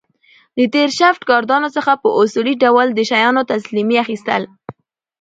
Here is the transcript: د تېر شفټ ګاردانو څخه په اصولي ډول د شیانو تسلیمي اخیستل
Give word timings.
د 0.57 0.59
تېر 0.73 0.89
شفټ 0.99 1.21
ګاردانو 1.29 1.69
څخه 1.75 1.91
په 2.01 2.07
اصولي 2.21 2.53
ډول 2.63 2.87
د 2.93 2.99
شیانو 3.09 3.47
تسلیمي 3.53 3.97
اخیستل 4.03 4.43